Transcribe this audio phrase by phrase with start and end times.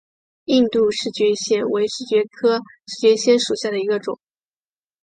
[0.45, 2.63] 印度拟蕨藓为蕨藓科拟
[3.09, 4.19] 蕨藓属下的一个种。